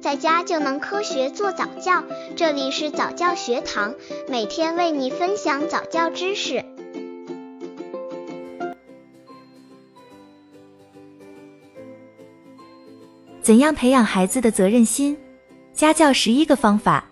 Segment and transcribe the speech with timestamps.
[0.00, 2.02] 在家就能科学做早教。
[2.34, 3.94] 这里是早教学堂，
[4.28, 6.64] 每天为你分享早教知识。
[13.42, 15.16] 怎样培养孩子的责任心？
[15.74, 17.04] 家教十一个方法。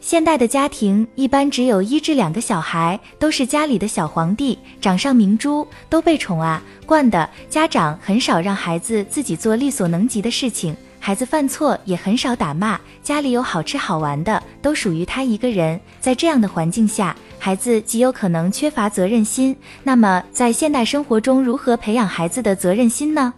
[0.00, 7.28] 现代的家庭一般只有一至两个小孩，都是家里的小皇帝，掌上明珠，都被宠啊惯的。
[7.48, 10.76] 家长很少让孩子自己做力所能及的事情，
[11.08, 12.78] 孩子犯错也很少打骂。
[13.02, 15.80] 家里有好吃好玩的，都属于他一个人。
[16.02, 19.56] 在这样的环境下，孩子极有可能缺乏责任心。
[19.82, 23.32] 那么，在现代生活中，如何培养孩子的责任心呢？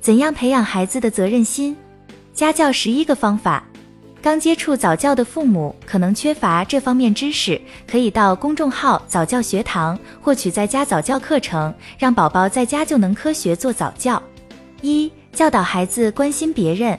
[0.00, 1.76] 怎样培养孩子的责任心？
[2.32, 3.64] 家教十一个方法。
[4.22, 7.60] 刚接触早教的父母可能缺乏这方面知识，
[7.90, 14.22] 可以到公众号早教学堂获取在家早教课程，让宝宝在家就能科学做早教。
[14.82, 16.96] 一、教导孩子关心别人，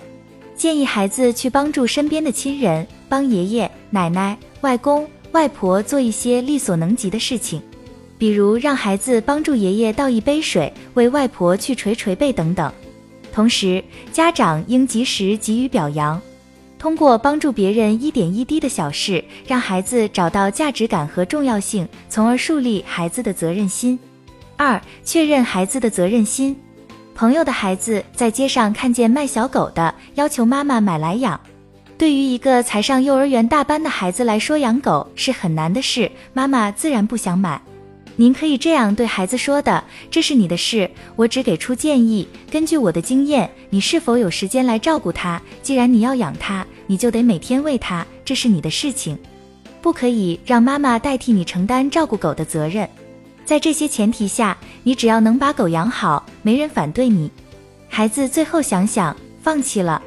[0.60, 7.62] 建议孩子去帮助身边的亲人，帮爷爷奶奶、外公外婆做一些力所能及的事情，
[8.18, 12.70] 比如让孩子帮助爷爷倒一杯水，为外婆去捶捶背等等。
[13.32, 16.22] 同时，家长应及时给予表扬。
[16.78, 23.98] 通过帮助别人一点一滴的小事，让孩子找到价值感和重要性，从而树立孩子的责任心。
[24.58, 26.54] 二、确认孩子的责任心。
[27.20, 31.38] 朋友的孩子在街上看见卖小狗的，要求妈妈买来养。
[31.98, 37.62] 对于一个才上幼儿园大班的孩子来说，养狗是很难的事，妈妈自然不想买。
[38.16, 42.26] 您可以这样对孩子说的：“这是你的事，我只给出建议。
[42.50, 45.42] 根据我的经验，你是否有时间来照顾它？
[45.62, 49.20] 既然你要养它，你就得每天喂它，这是你的事情，
[49.82, 52.90] 不可以让妈妈代替你承担照顾狗的责任。
[53.44, 57.30] 在这些前提下，你只要能把狗养好，没人反对你。
[57.88, 60.02] 孩子最后想想，放弃了。”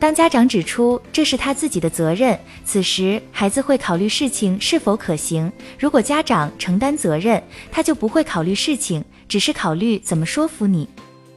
[0.00, 5.50] 当家长指出这是他自己的责任，此时孩子会考虑事情是否可行。
[5.76, 10.88] 如果家长承担责任，他就不会考虑事情，只是考虑怎么说服你。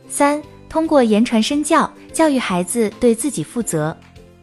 [0.08, 3.98] 三、通过言传身教，教育孩子对自己负责。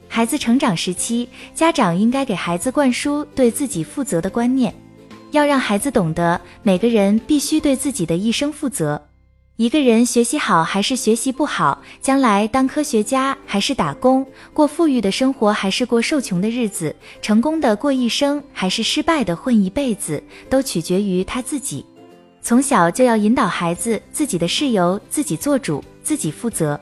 [0.09, 4.75] 孩子成长时期，家长应该给孩子灌输对自己负责的观念，
[5.31, 9.01] 要让孩子懂得每个人必须对自己的一生负责。
[9.59, 14.25] 一个人学习好还是学习不好，将来当科学家还是打工，
[14.55, 21.85] 过富裕的生活还是过受穷的日子，成功的过一生还是失败的混一辈子，都取决于他自己。
[22.41, 26.81] 从小就要引导孩子自己的事由自己做主，自己负责。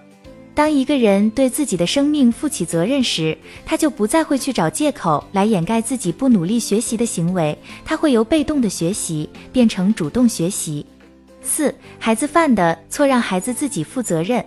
[0.55, 7.57] 当一个人对自己的生命负起责任时，他就不再会去找借口来掩盖自己不努力学习的行为，
[7.87, 10.85] 他会由被动的学习变成主动学习。
[11.47, 14.45] 四孩子犯的错让孩子自己负责任。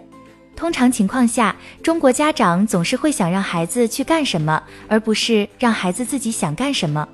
[0.55, 7.07] 通常情况下，中国家长总是会想让孩子去干什么，而不是让孩子自己想干什么。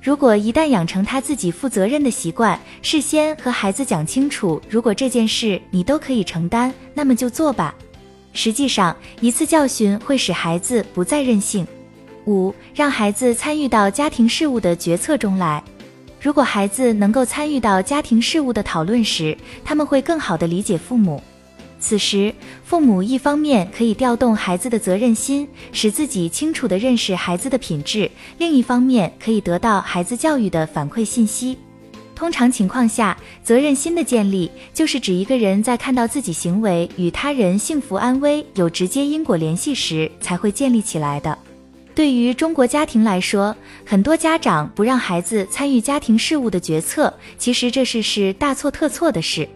[0.00, 7.74] 如果一旦养成他自己负责任的习惯，事先和孩子讲清楚，如果这件事你都可以承担，那么就做吧。
[8.32, 11.66] 实际上，一次教训会使孩子不再任性。
[12.26, 15.62] 五让孩子参与到家庭事务的决策中来。
[16.26, 21.22] 如果孩子能够参与到家庭事务的讨论时，他们会更好地理解父母。
[21.78, 31.56] 此时，父母一方面可以调动孩子的责任心，使自己清楚地认识孩子的品质；另一方面，可以得到孩子教育的反馈信息。
[32.16, 41.38] 通常情况下，责任心的建立，就是指一个人在看到自己行为与他人幸福安危有直接因果联系时，才会建立起来的。
[41.96, 49.48] 对于中国家庭来说，很多家长不让孩子参与家庭事务的决策，其实这是是大错特错的事。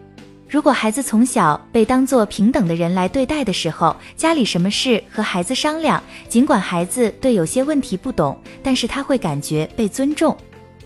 [0.49, 10.35] 如果孩子从小被当做平等的人来对待的时候，家里什么事和孩子商量，尽管孩子对有些问题不懂，但是他会感觉被尊重，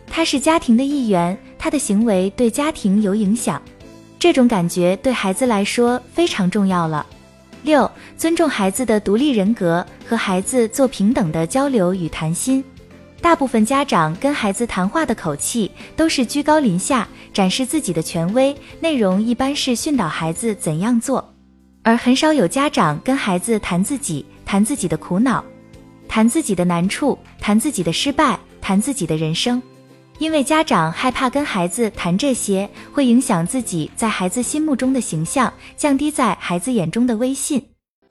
[0.07, 3.61] 他是家庭的一员，他的行为对家庭有影响，
[4.19, 7.05] 这种感觉对孩子来说非常重要了。
[7.63, 12.63] 六、尊重孩子的独立人格，和孩子做平等的交流与谈心。
[13.21, 21.33] 大部分家长跟孩子谈话的口气都是居高临下，展示自己的权威，内容一般是训导孩子怎样做，
[21.81, 25.43] 而很少有家长跟孩子谈自己，谈自己的苦恼，
[26.07, 29.61] 谈自己的难处，谈自己的失败，谈自己的人生。
[30.19, 37.61] 因为家长害怕跟孩子谈这些，会影响自己在孩子心目中的形象，降低在孩子眼中的威信。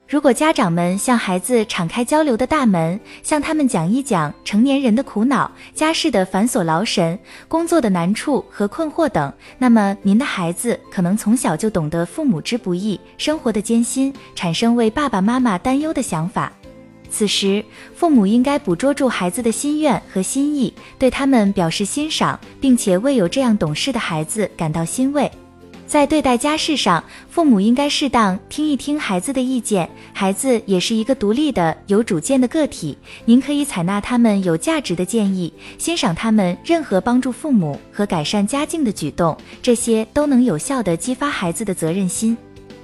[0.07, 7.17] 如果家长们向孩子敞开交流的大门，向他们讲一讲成年人的苦恼、家事的繁琐劳神、
[7.47, 16.51] 工作的难处和困惑等，那么您的孩子可能从小就懂得父母之不易、生活的艰辛，产生为爸爸妈妈担忧的想法。
[17.09, 17.65] 此时，
[17.95, 25.31] 父母应该捕捉住孩子的心愿和心意，对他们表示欣赏，并且为有这样懂事的孩子感到欣慰。
[25.87, 29.89] 在对待家事上，父母应该适当听一听孩子的意见。
[30.13, 42.35] 孩子也是一个独立的、有主见的个体，您可以采纳他们有价值的建议，欣赏他们任何帮助父母和改善家境的举动，这些都能有效地激发孩子的责任心。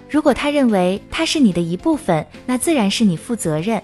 [0.10, 3.82] 如果他认为他是你的一部分，那自然是你负责任。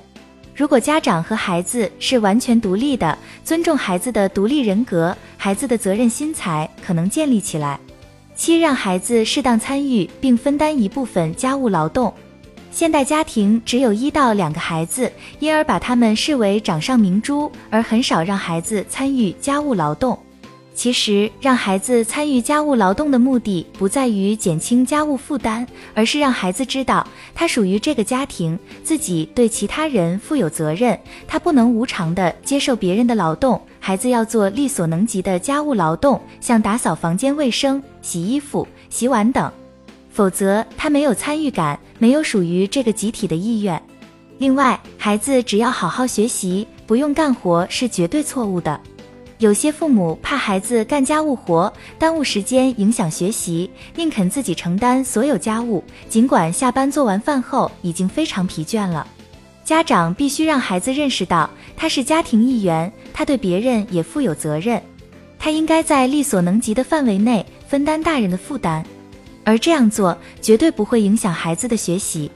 [0.56, 7.80] 如果家长和孩子是完全独立的，尊重孩子的独立人格，孩子的责任心才可能建立起来。
[8.38, 12.14] 七，让孩子适当参与并分担一部分家务劳动。
[12.72, 20.18] 现代家庭只有一到两个孩子，因而把他们视为掌上明珠，而很少让孩子参与家务劳动。
[20.76, 30.96] 其实，让孩子参与家务劳动的目的不在于减轻家务负担，而是让孩子知道他属于这个家庭，自己对其他人负有责任，
[31.28, 33.60] 他不能无偿的接受别人的劳动。
[33.88, 39.50] 孩子要做力所能及的家务劳动，像打扫房间卫生、洗衣服、洗碗等，
[40.10, 43.82] 否则他没有参与感，没有属于这个集体的意愿。
[44.40, 48.78] 另外，孩子只要好好学习，不用干活是绝对错误的。
[49.38, 59.08] 有些父母怕孩子干家务活耽误时间，影响学习，宁肯自己承担所有家务，尽管下班做完饭后已经非常疲倦了。
[59.68, 64.82] 家长必须让孩子认识到，他是家庭一员，他对别人也负有责任，
[65.38, 68.82] 他应该在力所能及的范围内分担大人的负担，
[69.44, 72.32] 而这样做绝对不会影响孩子的学习。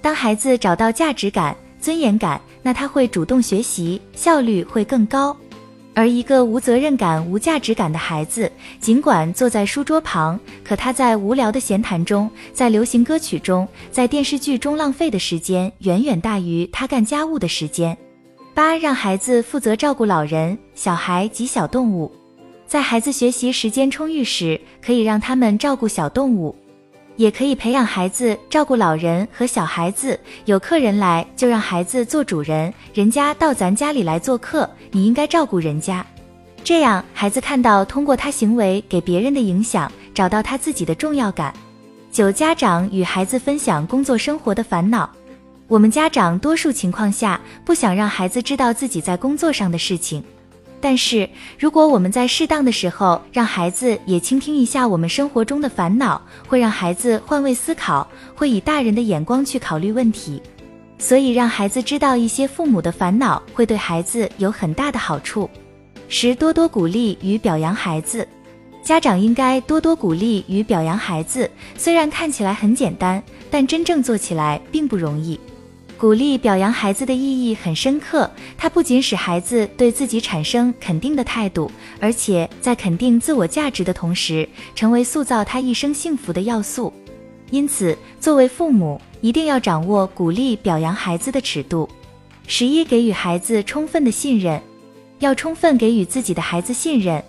[0.00, 5.36] 当孩子找到价值感、尊严感，那他会主动学习，效率会更高。
[5.94, 8.50] 而一个无责任感、无价值感的孩子，
[8.80, 17.96] 尽管坐在书桌旁，可他在无聊的闲谈中，在流行歌曲中，在电视剧中浪费的时间，远远大于他干家务的时间。
[18.54, 22.10] 八，让孩子负责照顾老人、小孩及小动物，
[22.66, 26.56] 在孩子学习时间充裕时，可以让他们照顾小动物。
[27.16, 32.72] 也可以培养孩子照顾老人和小孩子，有客人来就让孩子做主人。
[32.94, 36.04] 人家到咱家里来做客，你应该照顾人家。
[36.64, 41.52] 这样孩子看到通过他行为给别人的影响，找到他自己的重要感。
[42.10, 45.10] 九、家长与孩子分享工作生活的烦恼。
[45.68, 50.22] 我们家长多数情况下不想让孩子知道自己在工作上的事情。
[50.84, 60.42] 但是，如果我们在适当的时候让孩子也倾听一下我们生活中的烦恼，会让孩子换位思考，会以大人的眼光去考虑问题。
[60.98, 65.48] 所以，让孩子知道一些父母的烦恼，会对孩子有很大的好处。
[66.08, 68.26] 十，多多鼓励与表扬孩子，
[68.82, 71.48] 家长应该多多鼓励与表扬孩子。
[71.78, 75.38] 虽然看起来很简单，但真正做起来并不容易。
[76.02, 78.28] 鼓励表扬孩子的意义很深刻，
[78.58, 81.70] 它不仅使孩子对自己产生肯定的态度，
[82.00, 86.92] 而且在肯定自我价值的同时，成为塑造他一生幸福的要素。
[87.52, 91.88] 因此，作为父母，一定要掌握鼓励表扬孩子的尺度。
[92.48, 94.60] 十一，给予孩子充分的信任，
[95.20, 97.22] 要充分给予自己的孩子信任，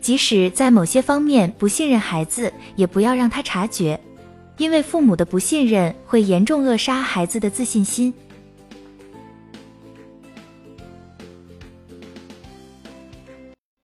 [0.00, 4.00] 即使在某些方面不信任孩子，也不要让他察觉。
[4.58, 8.12] 因为父母的不信任会严重扼杀孩子的自信心。